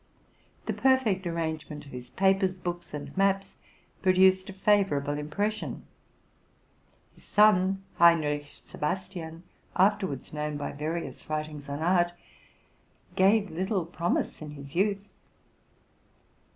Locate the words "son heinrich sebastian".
7.23-9.43